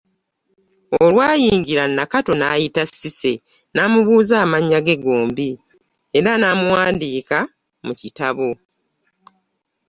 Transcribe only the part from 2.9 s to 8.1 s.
Cissy n'amubuuza amannya ge gombi era n'amuwandiika mu